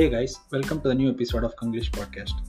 [0.00, 2.48] Hey guys welcome to the new episode of Kanglish podcast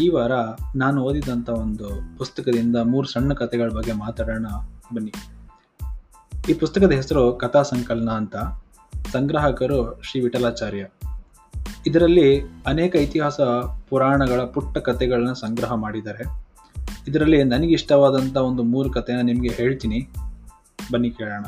[0.00, 0.32] ಈ ವಾರ
[0.76, 4.46] ನಾನು ಓದಿದಂಥ ಒಂದು ಪುಸ್ತಕದಿಂದ ಮೂರು ಸಣ್ಣ ಕಥೆಗಳ ಬಗ್ಗೆ ಮಾತಾಡೋಣ.
[4.94, 5.12] ಬನ್ನಿ.
[6.50, 8.36] ಈ ಪುಸ್ತಕದ ಹೆಸರು ಕಥಾ ಸಂಕಲನ ಅಂತ.
[9.12, 10.86] ಸಂಗ್ರಾಹಕರು ಶ್ರೀ ವಿಠಲಾಚಾರ್ಯ.
[11.86, 13.40] ಇದರಲ್ಲಿ ಅನೇಕ ಇತಿಹಾಸ
[13.88, 16.24] ಪುರಾಣಗಳ ಪುಟ್ಟ ಕಥೆಗಳನ್ನ ಸಂಗ್ರಹ ಮಾಡಿದ್ದಾರೆ.
[17.08, 20.08] ಇದರಲ್ಲಿ ನನಗಿಷ್ಟವಾದಂಥ ಒಂದು ಮೂರು ಕಥೆನ ನಿಮಗೆ ಹೇಳ್ತೀನಿ.
[20.92, 21.46] ಬನ್ನಿ ಕೇಳೋಣ.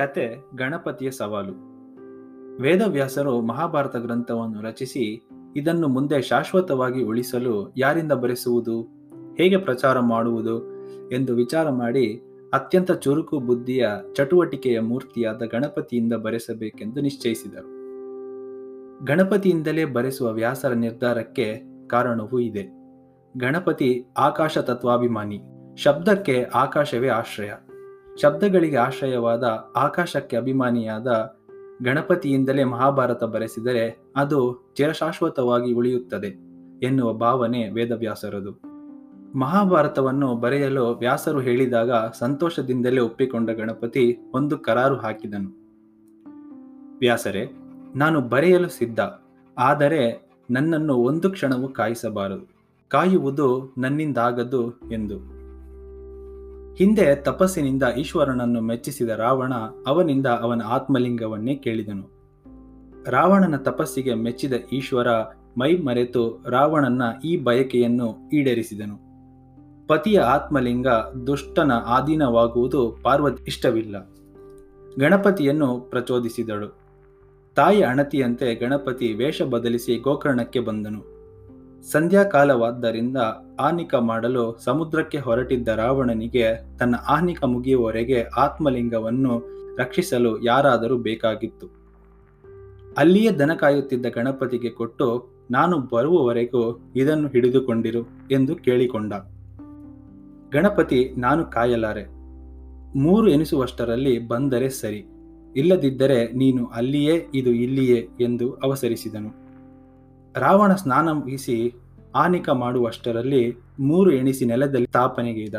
[0.00, 1.54] ಕತೆ ಗಣಪತಿಯ ಸವಾಲು.
[2.62, 8.82] ವೇದವ್ಯಾಸರು ಮಹಾಭಾರತ ಗ್ರಂಥವನ್ನು ರಚಿಸಿ ಇದನ್ನು ಮುಂದೆ ಶಾಶ್ವತವಾಗಿ ಉಳಿಸಲು ಯಾರಿಂದ ಬರೆಸುವುದು,
[9.38, 10.56] ಹೇಗೆ ಪ್ರಚಾರ ಮಾಡುವುದು
[11.10, 12.06] ಎಂದು ವಿಚಾರ ಮಾಡಿ
[12.52, 17.68] ಅತ್ಯಂತ ಚುರುಕು ಬುದ್ಧಿಯ ಚಟುವಟಿಕೆಯ ಮೂರ್ತಿಯಾದ ಗಣಪತಿಯಿಂದ ಬರೆಸಬೇಕೆಂದು ನಿಶ್ಚಯಿಸಿದರು.
[19.04, 21.48] ಗಣಪತಿಯಿಂದಲೇ ಬರೆಸುವ ವ್ಯಾಸರ ನಿರ್ಧಾರಕ್ಕೆ
[21.88, 22.64] ಕಾರಣವೂ ಇದೆ.
[23.36, 25.40] ಗಣಪತಿ ಆಕಾಶ ತತ್ವಾಭಿಮಾನಿ
[25.76, 27.52] ಶಬ್ದಕ್ಕೆ ಆಕಾಶವೇ ಆಶ್ರಯ.
[28.22, 31.36] ಶಬ್ದಗಳಿಗೆ ಆಶ್ರಯವಾದ ಆಕಾಶಕ್ಕೆ ಅಭಿಮಾನಿಯಾದ
[31.82, 36.26] ಗಣಪತಿಯಿಂದಲೇ ಮಹಾಭಾರತ ಬರೆಸಿದರೆ ಅದು ಚಿರಶಾಶ್ವತವಾಗಿ ಉಳಿಯುತ್ತದೆ
[36.82, 38.60] ಎನ್ನುವ ಭಾವನೆ ವೇದವ್ಯಾಸರದು.
[39.38, 45.50] ಮಹಾಭಾರತವನ್ನು ಬರೆಯಲು ವ್ಯಾಸರು ಹೇಳಿದಾಗ ಸಂತೋಷದಿಂದಲೇ ಒಪ್ಪಿಕೊಂಡ ಗಣಪತಿ ಒಂದು ಕರಾರು ಹಾಕಿದನು.
[46.98, 47.52] ವ್ಯಾಸರೇ,
[47.96, 49.00] ನಾನು ಬರೆಯಲು ಸಿದ್ಧ,
[49.58, 52.46] ಆದರೆ ನನ್ನನ್ನು ಒಂದು ಕ್ಷಣವೂ ಕಾಯಿಸಬಾರದು.
[52.88, 55.39] ಕಾಯುವುದು ನನ್ನಿಂದಾಗದು ಎಂದು.
[56.76, 59.52] ಹಿಂದೆ ತಪಸ್ಸಿನಿಂದ ಈಶ್ವರನನ್ನು ಮೆಚ್ಚಿಸಿದ ರಾವಣ
[59.86, 62.10] ಅವನಿಂದ ಅವನ ಆತ್ಮಲಿಂಗವನ್ನೇ ಕೇಳಿದನು.
[63.06, 65.08] ರಾವಣನ ತಪಸ್ಸಿಗೆ ಮೆಚ್ಚಿದ ಈಶ್ವರ
[65.58, 69.10] ಮೈ ಮರೆತು ರಾವಣನ ಈ ಬಯಕೆಯನ್ನು ಈಡೇರಿಸಿದನು.
[69.86, 70.88] ಪತಿಯ ಆತ್ಮಲಿಂಗ
[71.26, 74.10] ದುಷ್ಟನ ಆಧೀನವಾಗುವುದು ಪಾರ್ವತಿ ಇಷ್ಟವಿಲ್ಲ.
[74.98, 76.76] ಗಣಪತಿಯನ್ನು ಪ್ರಚೋದಿಸಿದಳು.
[77.54, 81.19] ತಾಯಿ ಅಣತಿಯಂತೆ ಗಣಪತಿ ವೇಷ ಬದಲಿಸಿ ಗೋಕರ್ಣಕ್ಕೆ ಬಂದನು.
[81.82, 83.16] ಸಂಧ್ಯಾಕಾಲವಾದ್ದರಿಂದ
[83.60, 89.42] ಆನಿಕ ಮಾಡಲು ಸಮುದ್ರಕ್ಕೆ ಹೊರಟಿದ್ದ ರಾವಣನಿಗೆ ತನ್ನ ಆನಿಕ ಮುಗಿಯುವವರೆಗೆ ಆತ್ಮಲಿಂಗವನ್ನು
[89.76, 91.66] ರಕ್ಷಿಸಲು ಯಾರಾದರೂ ಬೇಕಾಗಿತ್ತು.
[92.98, 99.12] ಅಲ್ಲಿಯೇ ದನ ಕಾಯುತ್ತಿದ್ದ ಗಣಪತಿಗೆ ಕೊಟ್ಟು, ನಾನು ಬರುವವರೆಗೂ ಇದನ್ನು ಹಿಡಿದುಕೊಂಡಿರು ಎಂದು ಕೇಳಿಕೊಂಡ.
[100.52, 102.04] ಗಣಪತಿ, ನಾನು ಕಾಯಲಾರೆ.
[102.98, 105.04] ಮೂರು ಎನಿಸುವಷ್ಟರಲ್ಲಿ ಬಂದರೆ ಸರಿ.
[105.56, 109.39] ಇಲ್ಲದಿದ್ದರೆ ನೀನು ಅಲ್ಲಿಯೇ, ಇದು ಇಲ್ಲಿಯೇ ಎಂದು ಅವಸರಿಸಿದನು.
[110.36, 111.74] ರಾವಣ ಸ್ನಾನ ಮುಗಿಸಿ
[112.14, 115.54] ಆನಿಕ ಮಾಡುವಷ್ಟರಲ್ಲಿ ಮೂರು ಎಣಿಸಿ ನೆಲದಲ್ಲಿ ತಾಪನೆಗೈದ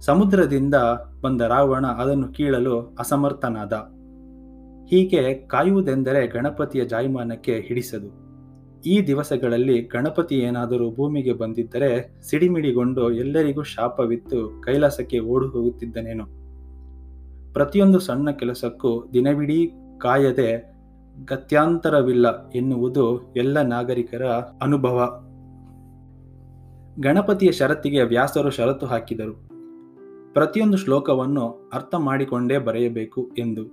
[0.00, 0.74] ಸಮುದ್ರದಿಂದ
[1.20, 3.72] ಬಂದ ರಾವಣ ಅದನ್ನು ಕೀಳಲು ಅಸಮರ್ಥನಾದ.
[4.86, 8.24] ಹೀಗೆ ಕಾಯುವುದೆಂದರೆ ಗಣಪತಿಯ ಜಾಯಮಾನಕ್ಕೆ ಹಿಡಿಸದು.
[8.80, 16.24] ಈ ದಿವಸಗಳಲ್ಲಿ ಗಣಪತಿ ಏನಾದರೂ ಭೂಮಿಗೆ ಬಂದಿದ್ದರೆ ಸಿಡಿಮಿಡಿಗೊಂಡು ಎಲ್ಲರಿಗೂ ಶಾಪವಿತ್ತು ಕೈಲಾಸಕ್ಕೆ ಓಡು ಹೋಗುತ್ತಿದ್ದನೇನು?
[17.52, 19.66] ಪ್ರತಿಯೊಂದು ಸಣ್ಣ ಕೆಲಸಕ್ಕೂ ದಿನವಿಡೀ
[19.98, 20.73] ಕಾಯದೆ
[21.24, 24.24] ಗತ್ಯಾಂತರವಿಲ್ಲ ಎನ್ನುವುದು ಎಲ್ಲ ನಾಗರಿಕರ
[24.62, 25.24] ಅನುಭವ.
[27.00, 29.48] ಗಣಪತಿಯ ಷರತ್ತಿಗೆ ವ್ಯಾಸರು ಷರತ್ತು ಹಾಕಿದರು.
[30.34, 33.64] ಪ್ರತಿಯೊಂದು ಶ್ಲೋಕವನ್ನು ಅರ್ಥ ಮಾಡಿಕೊಂಡೇ ಬರೆಯಬೇಕು ಎಂದು.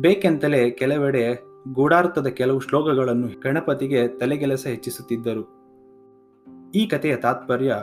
[0.00, 5.58] ಬೇಕೆಂತಲೇ ಕೆಲವೆಡೆ ಗೂಢಾರ್ಥದ ಕೆಲವು ಶ್ಲೋಕಗಳನ್ನು ಗಣಪತಿಗೆ ತಲೆಗೆಲಸ ಹೆಚ್ಚಿಸುತ್ತಿದ್ದರು.
[6.74, 7.74] ಈ ಕಥೆಯ ತಾತ್ಪರ್ಯ,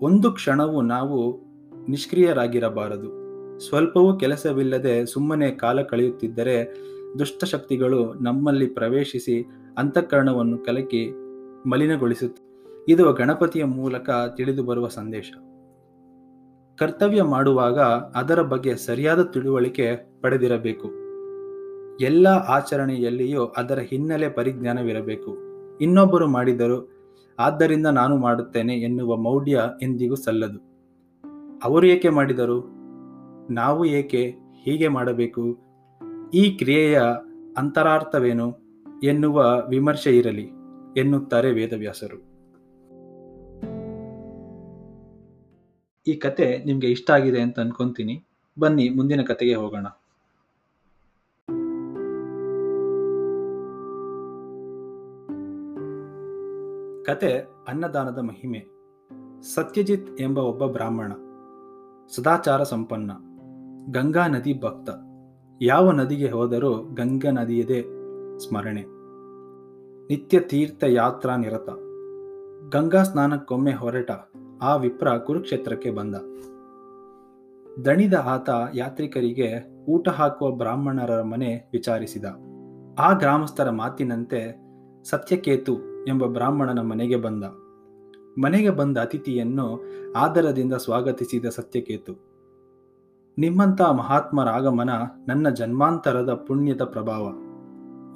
[0.00, 1.42] ಒಂದು ಕ್ಷಣವೂ ನಾವು
[1.88, 3.22] ನಿಷ್ಕ್ರಿಯರಾಗಿರಬಾರದು.
[3.58, 6.74] ಸ್ವಲ್ಪವೂ ಕೆಲಸವಿಲ್ಲದೆ ಸುಮ್ಮನೆ ಕಾಲ ಕಳೆಯುತ್ತಿದ್ದರೆ
[7.18, 9.46] ದುಷ್ಟಶಕ್ತಿಗಳು ನಮ್ಮಲ್ಲಿ ಪ್ರವೇಶಿಸಿ
[9.78, 11.10] ಅಂತಃಕರಣವನ್ನು ಕಲಕಿ
[11.68, 12.42] ಮಲಿನಗೊಳಿಸುತ್ತೆ,
[12.88, 15.32] ಇದು ಗಣಪತಿಯ ಮೂಲಕ ತಿಳಿದು ಬರುವ ಸಂದೇಶ.
[16.78, 17.80] ಕರ್ತವ್ಯ ಮಾಡುವಾಗ
[18.14, 21.02] ಅದರ ಬಗ್ಗೆ ಸರಿಯಾದ ತಿಳುವಳಿಕೆ ಪಡೆದಿರಬೇಕು.
[22.00, 25.36] ಎಲ್ಲ ಆಚರಣೆಯಲ್ಲಿಯೂ ಅದರ ಹಿನ್ನೆಲೆ ಪರಿಜ್ಞಾನವಿರಬೇಕು.
[25.78, 26.92] ಇನ್ನೊಬ್ಬರು ಮಾಡಿದರು,
[27.38, 30.58] ಆದ್ದರಿಂದ ನಾನು ಮಾಡುತ್ತೇನೆ ಎನ್ನುವ ಮೌಢ್ಯ ಎಂದಿಗೂ ಸಲ್ಲದು.
[31.64, 32.70] ಅವರು ಏಕೆ ಮಾಡಿದರು?
[33.52, 34.34] ನಾವು ಏಕೆ
[34.64, 35.61] ಹೀಗೆ ಮಾಡಬೇಕು?
[36.34, 37.00] ಈ ಕ್ರಿಯೆಯ
[37.56, 38.58] ಅಂತರಾರ್ಥವೇನು
[39.02, 40.50] ಎನ್ನುವ ವಿಮರ್ಶೆ ಇರಲಿ
[40.96, 42.32] ಎನ್ನುತ್ತಾರೆ ವೇದವ್ಯಾಸರು.
[46.06, 48.24] ಈ ಕತೆ ನಿಮಗೆ ಇಷ್ಟ ಆಗಿದೆ ಅಂತ ಅನ್ಕೊಂತೀನಿ.
[48.58, 49.86] ಬನ್ನಿ, ಮುಂದಿನ ಕತೆಗೆ ಹೋಗೋಣ.
[57.04, 58.66] ಕತೆ ಅನ್ನದಾನದ ಮಹಿಮೆ.
[59.42, 61.12] ಸತ್ಯಜಿತ್ ಎಂಬ ಒಬ್ಬ ಬ್ರಾಹ್ಮಣ.
[62.08, 63.10] ಸದಾಚಾರ ಸಂಪನ್ನ.
[63.92, 64.90] ಗಂಗಾ ನದಿ ಭಕ್ತ.
[65.64, 67.82] ಯಾವ ನದಿಗೆ ಹೋದರೂ ಗಂಗಾ ನದಿಯದೇ
[68.38, 68.80] ಸ್ಮರಣೆ.
[70.06, 71.70] ನಿತ್ಯ ತೀರ್ಥ ಯಾತ್ರಾ ನಿರತ.
[72.76, 74.10] ಗಂಗಾ ಸ್ನಾನಕ್ಕೊಮ್ಮೆ ಹೊರಟ
[74.62, 76.14] ಆ ವಿಪ್ರ ಕುರುಕ್ಷೇತ್ರಕ್ಕೆ ಬಂದ.
[77.84, 82.24] ದಣಿದ ಆತ ಯಾತ್ರಿಕರಿಗೆ ಊಟ ಹಾಕುವ ಬ್ರಾಹ್ಮಣರ ಮನೆ ವಿಚಾರಿಸಿದ.
[82.98, 84.60] ಆ ಗ್ರಾಮಸ್ಥರ ಮಾತಿನಂತೆ
[85.04, 87.44] ಸತ್ಯಕೇತು ಎಂಬ ಬ್ರಾಹ್ಮಣನ ಮನೆಗೆ ಬಂದ.
[88.38, 89.84] ಮನೆಗೆ ಬಂದ ಅತಿಥಿಯನ್ನು
[90.16, 92.31] ಆದರದಿಂದ ಸ್ವಾಗತಿಸಿದ ಸತ್ಯಕೇತು.
[93.38, 94.90] ನಿಮ್ಮಂಥ ಮಹಾತ್ಮರ ಆಗಮನ
[95.28, 97.32] ನನ್ನ ಜನ್ಮಾಂತರದ ಪುಣ್ಯದ ಪ್ರಭಾವ.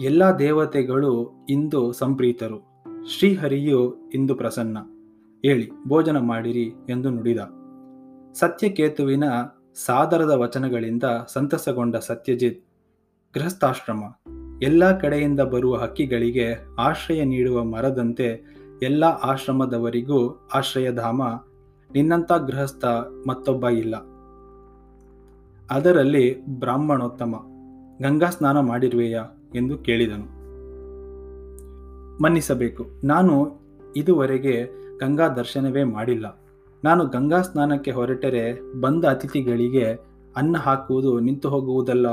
[0.00, 2.84] ಎಲ್ಲ ದೇವತೆಗಳು ಇಂದು ಸಂಪ್ರೀತರು.
[3.08, 4.78] ಶ್ರೀಹರಿಯು ಇಂದು ಪ್ರಸನ್ನ.
[5.46, 7.38] ಹೇಳಿ, ಭೋಜನ ಮಾಡಿರಿ ಎಂದು ನುಡಿದ.
[8.34, 9.24] ಸತ್ಯಕೇತುವಿನ
[9.86, 12.64] ಸಾದರದ ವಚನಗಳಿಂದ ಸಂತಸಗೊಂಡ ಸತ್ಯಜಿತ್,
[13.38, 14.02] ಗೃಹಸ್ಥಾಶ್ರಮ.
[14.62, 21.22] ಎಲ್ಲ ಕಡೆಯಿಂದ ಬರುವ ಹಕ್ಕಿಗಳಿಗೆ ಆಶ್ರಯ ನೀಡುವ ಮರದಂತೆ ಎಲ್ಲ ಆಶ್ರಮದವರಿಗೂ ಆಶ್ರಯಧಾಮ.
[21.92, 22.84] ನಿನ್ನಂಥ ಗೃಹಸ್ಥ
[23.28, 23.94] ಮತ್ತೊಬ್ಬ ಇಲ್ಲ.
[25.70, 27.34] ಅದರಲ್ಲಿ ಬ್ರಾಹ್ಮಣೋತ್ತಮ,
[28.02, 29.24] ಗಂಗಾ ಸ್ನಾನ ಮಾಡಿರುವೆಯಾ
[29.54, 30.36] ಎಂದು ಕೇಳಿದನು.
[32.22, 33.60] ಮನ್ನಿಸಬೇಕು, ನಾನು
[33.96, 34.64] ಇದುವರೆಗೆ
[34.98, 36.40] ಗಂಗಾ ದರ್ಶನವೇ ಮಾಡಿಲ್ಲ.
[36.84, 39.84] ನಾನು ಗಂಗಾ ಸ್ನಾನಕ್ಕೆ ಹೊರಟರೆ ಬಂದ ಅತಿಥಿಗಳಿಗೆ
[40.36, 42.06] ಅನ್ನ ಹಾಕುವುದು ನಿಂತು ಹೋಗುವುದಲ್ಲ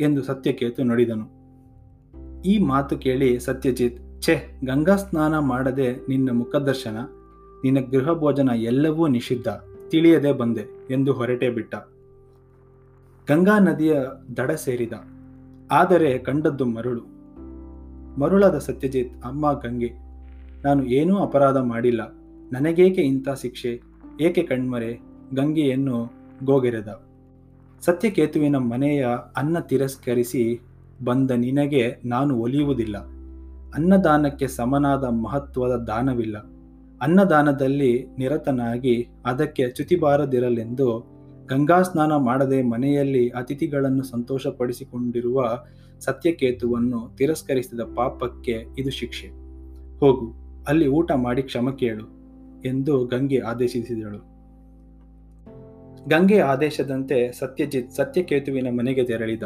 [0.00, 1.26] ಎಂದು ಸತ್ಯಕೇತು ನುಡಿದನು.
[2.42, 6.96] ಈ ಮಾತು ಕೇಳಿ ಸತ್ಯಜಿತ್, ಛೆ, ಗಂಗಾ ಸ್ನಾನ ಮಾಡದೆ ನಿನ್ನ ಮುಖದರ್ಶನ,
[7.64, 9.48] ನಿನ್ನ ಗೃಹ ಭೋಜನ ಎಲ್ಲವೂ ನಿಷಿದ್ಧ,
[9.88, 11.74] ತಿಳಿಯದೆ ಬಂದೆ ಎಂದು ಹೊರಟೇ ಬಿಟ್ಟ.
[13.28, 13.96] ಗಂಗಾ ನದಿಯ
[14.36, 14.92] ದಡ ಸೇರಿದ.
[15.70, 17.02] ಆದರೆ ಕಂಡದ್ದು ಮರುಳು.
[18.20, 19.92] ಮರುಳಾದ ಸತ್ಯಜಿತ್, ಅಮ್ಮ, ಗಂಗೆ,
[20.64, 22.00] ನಾನು ಏನೂ ಅಪರಾಧ ಮಾಡಿಲ್ಲ.
[22.52, 23.82] ನನಗೇಕೆ ಇಂಥ ಶಿಕ್ಷೆ?
[24.20, 25.00] ಏಕೆ ಕಣ್ಮರೆ?
[25.34, 26.12] ಗಂಗೆಯನ್ನು
[26.44, 27.02] ಗೋಗೆರೆದ.
[27.80, 29.06] ಸತ್ಯಕೇತುವಿನ ಮನೆಯ
[29.36, 30.60] ಅನ್ನ ತಿರಸ್ಕರಿಸಿ
[31.04, 32.98] ಬಂದ ನಿನಗೆ ನಾನು ಒಲಿಯುವುದಿಲ್ಲ.
[33.74, 36.38] ಅನ್ನದಾನಕ್ಕೆ ಸಮನಾದ ಮಹತ್ವದ ದಾನವಿಲ್ಲ.
[37.02, 41.13] ಅನ್ನದಾನದಲ್ಲಿ ನಿರತನಾಗಿ ಅದಕ್ಕೆ ಚ್ಯುತಿಬಾರದಿರಲೆಂದು
[41.46, 45.58] ಗಂಗಾ ಸ್ನಾನ ಮಾಡದೆ ಮನೆಯಲ್ಲಿ ಅತಿಥಿಗಳನ್ನು ಸಂತೋಷಪಡಿಸಿಕೊಂಡಿರುವ
[46.00, 49.28] ಸತ್ಯಕೇತುವನ್ನು ತಿರಸ್ಕರಿಸಿದ ಪಾಪಕ್ಕೆ ಇದು ಶಿಕ್ಷೆ.
[50.00, 50.32] ಹೋಗು,
[50.68, 52.04] ಅಲ್ಲಿ ಊಟ ಮಾಡಿ ಕ್ಷಮ ಕೇಳು
[52.64, 54.34] ಎಂದು ಗಂಗೆ ಆದೇಶಿಸಿದಳು.
[56.08, 59.42] ಗಂಗೆ ಆದೇಶದಂತೆ ಸತ್ಯಜಿತ್ ಸತ್ಯಕೇತುವಿನ ಮನೆಗೆ ತೆರಳಿದ.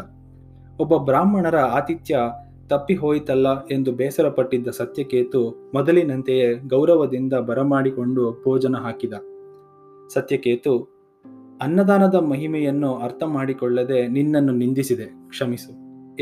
[0.81, 2.19] ಒಬ್ಬ ಬ್ರಾಹ್ಮಣರ ಆತಿಥ್ಯ
[2.67, 9.12] ತಪ್ಪಿ ಹೋಯಿತಲ್ಲ ಎಂದು ಬೇಸರಪಟ್ಟಿದ್ದ ಸತ್ಯಕೇತು ಮೊದಲಿನಂತೆಯೇ ಗೌರವದಿಂದ ಬರಮಾಡಿಕೊಂಡು ಭೋಜನ ಹಾಕಿದ.
[10.15, 10.98] ಸತ್ಯಕೇತು
[11.63, 15.73] ಅನ್ನದಾನದ ಮಹಿಮೆಯನ್ನು ಅರ್ಥ ಮಾಡಿಕೊಳ್ಳದೆ ನಿನ್ನನ್ನು ನಿಂದಿಸಿದೆ, ಕ್ಷಮಿಸು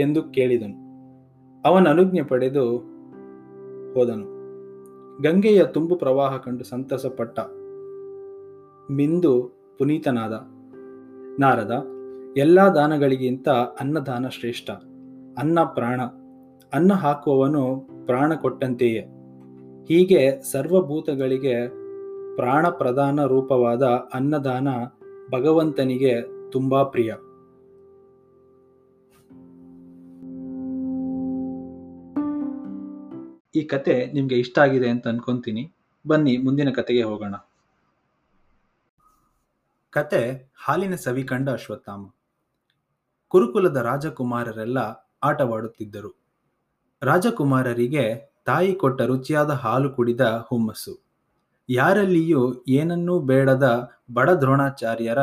[0.00, 0.78] ಎಂದು ಕೇಳಿದನು.
[1.68, 2.78] ಅವನ ಅನುಜ್ಞೆ ಪಡೆದು
[3.94, 4.36] ಹೋದನು.
[5.22, 7.38] ಗಂಗೆಯ ತುಂಬು ಪ್ರವಾಹ ಕಂಡು ಸಂತಸಪಟ್ಟ
[8.92, 10.32] ಮಿಂದು ಪುನೀತನಾದ
[11.40, 11.86] ನಾರದ,
[12.36, 14.70] ಎಲ್ಲ ದಾನಗಳಿಗಿಂತ ಅನ್ನದಾನ ಶ್ರೇಷ್ಠ,
[15.38, 16.00] ಅನ್ನ ಪ್ರಾಣ,
[16.72, 19.00] ಅನ್ನ ಹಾಕುವವನು ಪ್ರಾಣ ಕೊಟ್ಟಂತೆಯೇ.
[19.88, 21.68] ಹೀಗೆ ಸರ್ವಭೂತಗಳಿಗೆ
[22.36, 23.82] ಪ್ರಾಣ ಪ್ರಧಾನ ರೂಪವಾದ
[24.14, 24.68] ಅನ್ನದಾನ
[25.32, 27.14] ಭಗವಂತನಿಗೆ ತುಂಬಾ ಪ್ರಿಯ.
[33.54, 35.72] ಈ ಕತೆ ನಿಮಗೆ ಇಷ್ಟ ಆಗಿದೆ ಅಂತ ಅನ್ಕೊಂತೀನಿ.
[36.06, 37.34] ಬನ್ನಿ, ಮುಂದಿನ ಕತೆಗೆ ಹೋಗೋಣ.
[39.90, 42.06] ಕತೆ, ಹಾಲಿನ ಸವಿ ಕಂಡ ಅಶ್ವತ್ಥಾಮ.
[43.28, 44.78] ಕುರುಕುಲದ ರಾಜಕುಮಾರರೆಲ್ಲ
[45.22, 46.16] ಆಟವಾಡುತ್ತಿದ್ದರು.
[47.02, 51.05] ರಾಜಕುಮಾರರಿಗೆ ತಾಯಿ ಕೊಟ್ಟ ರುಚಿಯಾದ ಹಾಲು ಕುಡಿದ ಹುಮ್ಮಸ್ಸು.
[51.68, 55.18] ಯಾರಲ್ಲಿಯೂ ಏನನ್ನೂ ಬೇಡದ ಬಡ ದ್ರೋಣಾಚಾರ್ಯರ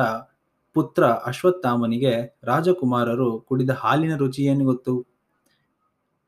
[0.74, 5.08] ಪುತ್ರ ಅಶ್ವತ್ಥಾಮನಿಗೆ ರಾಜಕುಮಾರರು ಕುಡಿದ ಹಾಲಿನ ರುಚಿ ಏನು ಗೊತ್ತು?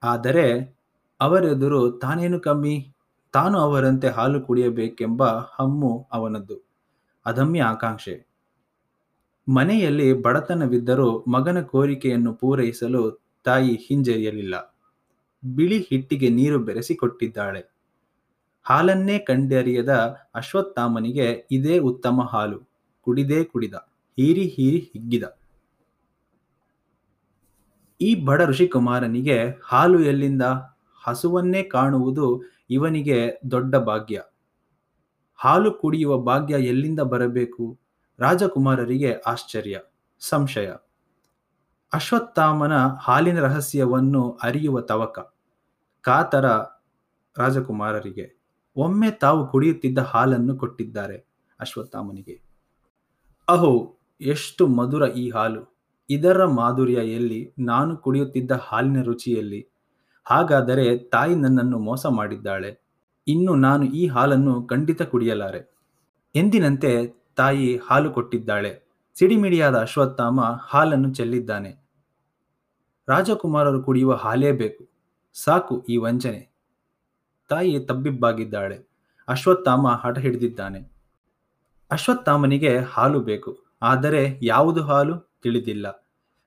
[0.04, 0.76] ಆದರೆ
[1.22, 2.96] ಅವರೆದುರು ತಾನೇನು ಕಮ್ಮಿ?
[3.34, 6.66] ತಾನು ಅವರಂತೆ ಹಾಲು ಕುಡಿಯಬೇಕೆಂಬ ಹಮ್ಮು ಅವನದ್ದು.
[7.26, 8.28] ಅದಮ್ಯ ಆಕಾಂಕ್ಷೆ.
[9.48, 14.76] ಮನೆಯಲ್ಲಿ ಬಡತನವಿದ್ದರೂ ಮಗನ ಕೋರಿಕೆಯನ್ನು ಪೂರೈಸಲು ತಾಯಿ ಹಿಂಜರಿಯಲಿಲ್ಲ.
[15.46, 17.75] ಬಿಳಿ ಹಿಟ್ಟಿಗೆ ನೀರು ಬೆರೆಸಿಕೊಟ್ಟಿದ್ದಾಳೆ.
[18.66, 22.70] ಹಾಲನ್ನೇ ಕಂಡರಿಯದ ಅಶ್ವತ್ಥಾಮನಿಗೆ ಇದೇ ಉತ್ತಮ ಹಾಲು.
[23.02, 23.74] ಕುಡಿದೇ ಕುಡಿದ.
[24.18, 25.24] ಹೀರಿ ಹೀರಿ ಹಿಗ್ಗಿದ.
[28.02, 30.42] ಈ ಬಡ ಋಷಿಕುಮಾರನಿಗೆ ಹಾಲು ಎಲ್ಲಿಂದ?
[31.04, 34.22] ಹಸುವನ್ನೇ ಕಾಣುವುದು ಇವನಿಗೆ ದೊಡ್ಡ ಭಾಗ್ಯ.
[35.36, 37.80] ಹಾಲು ಕುಡಿಯುವ ಭಾಗ್ಯ ಎಲ್ಲಿಂದ ಬರಬೇಕು?
[38.20, 39.80] ರಾಜಕುಮಾರರಿಗೆ ಆಶ್ಚರ್ಯ,
[40.20, 40.72] ಸಂಶಯ.
[41.94, 45.36] ಅಶ್ವತ್ಥಾಮನ ಹಾಲಿನ ರಹಸ್ಯವನ್ನು ಅರಿಯುವ ತವಕ,
[46.02, 46.46] ಕಾತರ
[47.38, 48.35] ರಾಜಕುಮಾರರಿಗೆ.
[48.78, 51.26] ಒಮ್ಮೆ ತಾವು ಕುಡಿಯುತ್ತಿದ್ದ ಹಾಲನ್ನು ಕೊಟ್ಟಿದ್ದಾರೆ
[51.60, 52.42] ಅಶ್ವತ್ಥಾಮನಿಗೆ.
[53.50, 55.76] ಅಹೋ, ಎಷ್ಟು ಮಧುರ ಈ ಹಾಲು.
[56.10, 57.54] ಇದರ ಮಾಧುರ್ಯ ಎಲ್ಲಿ?
[57.60, 59.68] ನಾನು ಕುಡಿಯುತ್ತಿದ್ದ ಹಾಲಿನ ರುಚಿಯಲ್ಲಿ
[60.26, 62.82] ಹಾಗಾದರೆ ತಾಯಿ ನನ್ನನ್ನು ಮೋಸ ಮಾಡಿದ್ದಾಳೆ.
[63.28, 65.76] ಇನ್ನು ನಾನು ಈ ಹಾಲನ್ನು ಖಂಡಿತ ಕುಡಿಯಲಾರೆ.
[66.36, 68.86] ಎಂದಿನಂತೆ ತಾಯಿ ಹಾಲು ಕೊಟ್ಟಿದ್ದಾಳೆ.
[69.14, 71.90] ಸಿಡಿಮಿಡಿಯಾದ ಅಶ್ವತ್ಥಾಮ ಹಾಲನ್ನು ಚೆಲ್ಲಿದ್ದಾನೆ.
[73.10, 74.90] ರಾಜಕುಮಾರರು ಕುಡಿಯುವ ಹಾಲೇ ಬೇಕು.
[75.34, 76.55] ಸಾಕು ಈ ವಂಚನೆ.
[77.50, 78.80] ತಾಯಿ ತಬ್ಬಿಬ್ಬಾಗಿದ್ದಾಳೆ.
[79.28, 80.92] ಅಶ್ವತ್ಥಾಮ ಹಠ ಹಿಡಿದಿದ್ದಾನೆ.
[81.92, 83.66] ಅಶ್ವತ್ಥಾಮನಿಗೆ ಹಾಲು ಬೇಕು.
[83.82, 85.40] ಆದರೆ ಯಾವುದು ಹಾಲು?
[85.44, 86.06] ತಿಳಿದಿಲ್ಲ.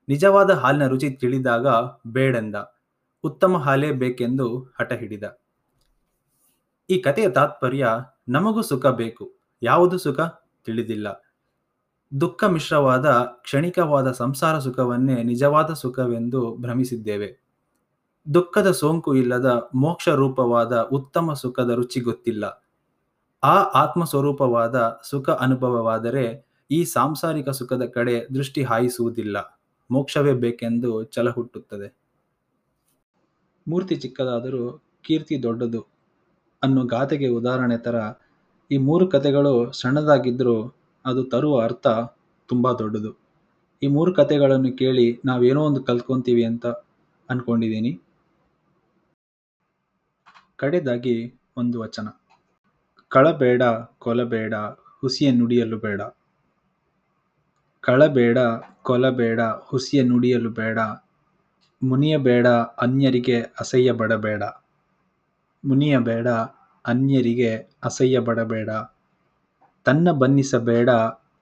[0.09, 1.67] ನಿಜವಾದ ಹಾಲಿನ ರುಚಿ ತಿಳಿದಾಗ
[2.07, 2.55] ಬೇಡೆಂದ
[3.23, 5.23] ಉತ್ತಮ ಹಾಲೇ ಬೇಕೆಂದು ಹಠ ಹಿಡಿದ.
[6.89, 7.87] ಈ ಕಥೆಯ ತಾತ್ಪರ್ಯ
[8.29, 9.35] ನಮಗೂ ಸುಖ ಬೇಕು.
[9.63, 10.19] ಯಾವುದು ಸುಖ?
[10.65, 11.23] ತಿಳಿದಿಲ್ಲ.
[12.21, 13.05] ದುಃಖ ಮಿಶ್ರವಾದ
[13.41, 17.48] ಕ್ಷಣಿಕವಾದ ಸಂಸಾರ ಸುಖವನ್ನೇ ನಿಜವಾದ ಸುಖವೆಂದು ಭ್ರಮಿಸಿದ್ದೇವೆ.
[18.29, 22.43] ದುಃಖದ ಸೋಂಕು ಇಲ್ಲದ ಮೋಕ್ಷ ರೂಪವಾದ ಉತ್ತಮ ಸುಖದ ರುಚಿ ಗೊತ್ತಿಲ್ಲ.
[23.43, 26.25] ಆ ಆತ್ಮ ಸ್ವರೂಪವಾದ ಸುಖ ಅನುಭವವಾದರೆ
[26.69, 29.37] ಈ ಸಾಂಸಾರಿಕ ಸುಖದ ಕಡೆ ದೃಷ್ಟಿ ಹಾಯಿಸುವುದಿಲ್ಲ.
[29.89, 31.87] ಮೋಕ್ಷವೇ ಬೇಕೆಂದು ಛಲ ಹುಟ್ಟುತ್ತದೆ
[33.67, 34.63] ಮೂರ್ತಿ ಚಿಕ್ಕದಾದರೂ
[35.05, 35.81] ಕೀರ್ತಿ ದೊಡ್ಡದು
[36.61, 37.97] ಅನ್ನೋ ಗಾತೆಗೆ ಉದಾಹರಣೆ ಥರ
[38.71, 40.55] ಈ ಮೂರು ಕಥೆಗಳು ಸಣ್ಣದಾಗಿದ್ದರೂ
[41.05, 41.87] ಅದು ತರುವ ಅರ್ಥ
[42.49, 43.11] ತುಂಬ ದೊಡ್ಡದು.
[43.81, 46.65] ಈ ಮೂರು ಕಥೆಗಳನ್ನು ಕೇಳಿ ನಾವೇನೋ ಒಂದು ಕಲ್ತ್ಕೊತೀವಿ ಅಂತ
[47.29, 47.91] ಅಂದ್ಕೊಂಡಿದ್ದೀನಿ
[50.59, 52.07] ಕಡೆದಾಗಿ ಒಂದು ವಚನ.
[53.07, 53.63] ಕಳಬೇಡ,
[53.97, 54.53] ಕೊಲಬೇಡ,
[55.01, 56.01] ಹುಸಿಯ ನುಡಿಯಲು ಬೇಡ.
[57.81, 58.37] ಕಳಬೇಡ,
[58.81, 60.79] ಕೊಲಬೇಡ, ಹುಸಿಯ ನುಡಿಯಲು ಬೇಡ.
[61.83, 62.47] ಮುನಿಯಬೇಡ,
[62.81, 64.43] ಅನ್ಯರಿಗೆ ಅಸಹ್ಯ ಬಡಬೇಡ
[65.65, 66.27] ಮುನಿಯಬೇಡ,
[66.85, 68.69] ಅನ್ಯರಿಗೆ ಅಸಹ್ಯ ಬಡಬೇಡ
[69.85, 70.89] ತನ್ನ ಬನ್ನಿಸಬೇಡ,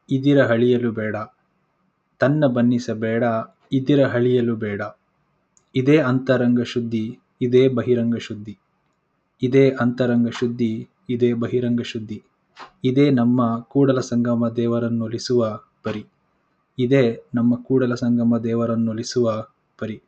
[0.09, 1.15] ಇದಿರ ಹಳಿಯಲು ಬೇಡ.
[2.19, 3.23] ತನ್ನ ಬನ್ನಿಸಬೇಡ,
[3.71, 4.81] ಇದಿರ ಹಳಿಯಲು ಬೇಡ.
[5.75, 8.57] ಇದೇ ಅಂತರಂಗ ಶುದ್ಧಿ, ಇದೇ ಬಹಿರಂಗ ಶುದ್ಧಿ.
[9.41, 12.23] ಇದೇ ಅಂತರಂಗ ಶುದ್ಧಿ, ಇದೇ ಬಹಿರಂಗ ಶುದ್ಧಿ,
[12.83, 16.05] ಇದೇ ನಮ್ಮ ಕೂಡಲ ಸಂಗಮ ದೇವರನ್ನೊಲಿಸುವ ಪರಿ,
[16.79, 20.01] ಇದೇ ನಮ್ಮ ಕೂಡಲ ಸಂಗಮ ದೇವರನ್ನೊಲಿಸುವ ಪರಿ.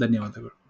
[0.00, 0.61] ಧನ್ಯವಾದಗಳು.